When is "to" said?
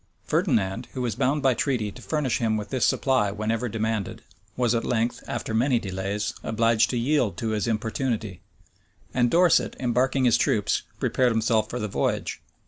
1.91-2.01, 6.89-6.97, 7.37-7.49